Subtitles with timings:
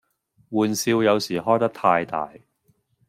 [0.49, 2.33] 玩笑有時開得太大